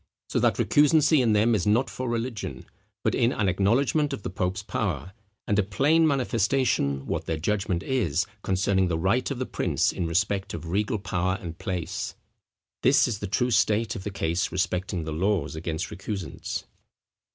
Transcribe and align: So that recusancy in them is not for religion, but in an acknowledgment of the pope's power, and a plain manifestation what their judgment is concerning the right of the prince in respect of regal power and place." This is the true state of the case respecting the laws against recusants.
So 0.29 0.39
that 0.39 0.57
recusancy 0.57 1.21
in 1.21 1.33
them 1.33 1.53
is 1.53 1.67
not 1.67 1.87
for 1.87 2.09
religion, 2.09 2.65
but 3.03 3.13
in 3.13 3.31
an 3.31 3.47
acknowledgment 3.47 4.13
of 4.13 4.23
the 4.23 4.31
pope's 4.31 4.63
power, 4.63 5.13
and 5.45 5.59
a 5.59 5.61
plain 5.61 6.07
manifestation 6.07 7.05
what 7.05 7.27
their 7.27 7.37
judgment 7.37 7.83
is 7.83 8.25
concerning 8.41 8.87
the 8.87 8.97
right 8.97 9.29
of 9.29 9.37
the 9.37 9.45
prince 9.45 9.91
in 9.91 10.07
respect 10.07 10.55
of 10.55 10.65
regal 10.65 10.97
power 10.97 11.37
and 11.39 11.59
place." 11.59 12.15
This 12.81 13.07
is 13.07 13.19
the 13.19 13.27
true 13.27 13.51
state 13.51 13.95
of 13.95 14.03
the 14.03 14.09
case 14.09 14.51
respecting 14.51 15.03
the 15.03 15.13
laws 15.13 15.55
against 15.55 15.91
recusants. 15.91 16.63